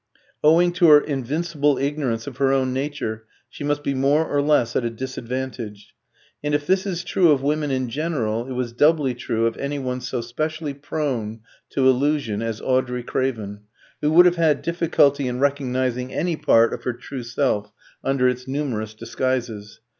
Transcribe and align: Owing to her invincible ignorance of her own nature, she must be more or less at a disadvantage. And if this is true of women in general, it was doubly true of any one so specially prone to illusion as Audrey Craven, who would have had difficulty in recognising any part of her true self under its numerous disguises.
Owing 0.43 0.71
to 0.73 0.87
her 0.87 0.99
invincible 0.99 1.77
ignorance 1.77 2.25
of 2.25 2.37
her 2.37 2.51
own 2.51 2.73
nature, 2.73 3.25
she 3.51 3.63
must 3.63 3.83
be 3.83 3.93
more 3.93 4.25
or 4.25 4.41
less 4.41 4.75
at 4.75 4.83
a 4.83 4.89
disadvantage. 4.89 5.93
And 6.43 6.55
if 6.55 6.65
this 6.65 6.87
is 6.87 7.03
true 7.03 7.29
of 7.29 7.43
women 7.43 7.69
in 7.69 7.87
general, 7.87 8.47
it 8.47 8.53
was 8.53 8.73
doubly 8.73 9.13
true 9.13 9.45
of 9.45 9.55
any 9.57 9.77
one 9.77 10.01
so 10.01 10.19
specially 10.19 10.73
prone 10.73 11.41
to 11.69 11.87
illusion 11.87 12.41
as 12.41 12.61
Audrey 12.61 13.03
Craven, 13.03 13.59
who 14.01 14.11
would 14.13 14.25
have 14.25 14.37
had 14.37 14.63
difficulty 14.63 15.27
in 15.27 15.39
recognising 15.39 16.11
any 16.11 16.35
part 16.35 16.73
of 16.73 16.81
her 16.83 16.93
true 16.93 17.21
self 17.21 17.71
under 18.03 18.27
its 18.27 18.47
numerous 18.47 18.95
disguises. 18.95 19.81